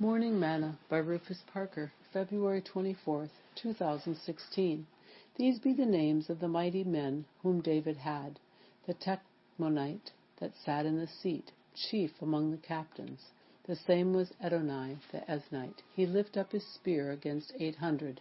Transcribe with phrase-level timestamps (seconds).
[0.00, 4.86] Morning Manna by Rufus Parker, February 24, 2016.
[5.34, 8.38] These be the names of the mighty men whom David had,
[8.86, 13.32] the Tachmonite that sat in the seat, chief among the captains.
[13.64, 15.82] The same was Edonai the Eznite.
[15.96, 18.20] He lifted up his spear against eight hundred,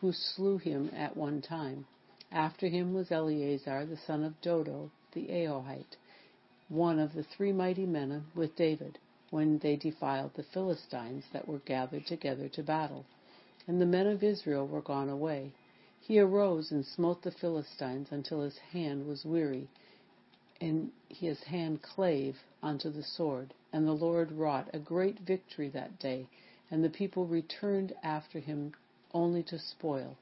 [0.00, 1.86] who slew him at one time.
[2.30, 5.96] After him was Eleazar the son of Dodo the Ahohite,
[6.68, 8.98] one of the three mighty men with David
[9.30, 13.04] when they defiled the Philistines that were gathered together to battle.
[13.66, 15.52] And the men of Israel were gone away.
[16.00, 19.68] He arose and smote the Philistines until his hand was weary,
[20.60, 23.52] and his hand clave unto the sword.
[23.72, 26.28] And the Lord wrought a great victory that day,
[26.70, 28.74] and the people returned after him
[29.12, 30.16] only to spoil.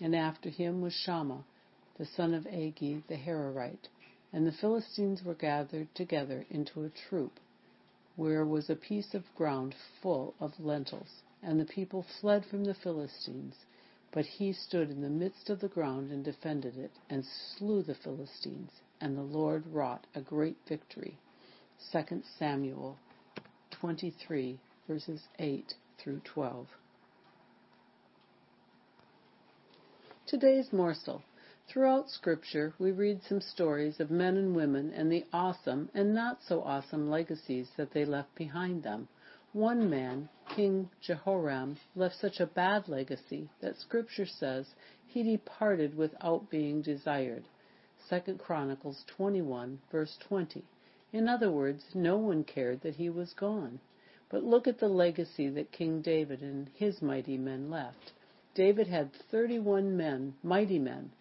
[0.00, 1.44] And after him was Shammah,
[1.96, 3.88] the son of Agee the Hararite.
[4.32, 7.38] And the Philistines were gathered together into a troop
[8.22, 11.22] where was a piece of ground full of lentils.
[11.42, 13.56] And the people fled from the Philistines.
[14.12, 17.96] But he stood in the midst of the ground and defended it, and slew the
[17.96, 18.70] Philistines.
[19.00, 21.18] And the Lord wrought a great victory.
[21.90, 22.96] 2 Samuel
[23.72, 26.68] 23, verses 8 through 12.
[30.28, 31.24] Today's morsel.
[31.68, 36.42] Throughout Scripture, we read some stories of men and women and the awesome and not
[36.42, 39.06] so awesome legacies that they left behind them.
[39.52, 44.74] One man, King Jehoram, left such a bad legacy that Scripture says
[45.06, 47.44] he departed without being desired.
[48.10, 50.64] 2 Chronicles 21, verse 20.
[51.12, 53.78] In other words, no one cared that he was gone.
[54.30, 58.12] But look at the legacy that King David and his mighty men left.
[58.56, 61.12] David had 31 men, mighty men,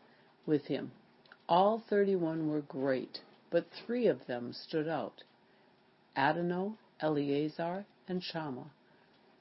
[0.45, 0.91] with him.
[1.47, 5.23] All 31 were great, but three of them stood out
[6.15, 8.71] Adonai, Eleazar, and Shammah.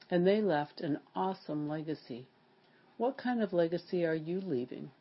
[0.09, 2.27] And they left an awesome legacy.
[2.97, 4.91] What kind of legacy are you leaving?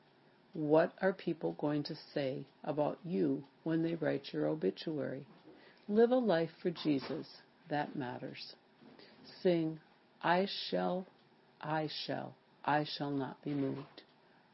[0.53, 5.27] What are people going to say about you when they write your obituary?
[5.89, 7.27] Live a life for Jesus.
[7.69, 8.55] That matters.
[9.43, 9.81] Sing,
[10.23, 11.07] I shall,
[11.61, 14.03] I shall, I shall not be moved.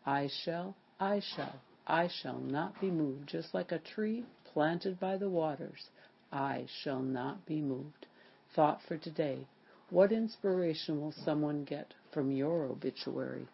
[0.04, 5.18] I shall, I shall, I shall not be moved, just like a tree planted by
[5.18, 5.90] the waters.
[6.32, 8.06] I shall not be moved.
[8.54, 9.46] Thought for today.
[9.90, 13.46] What inspiration will someone get from your obituary?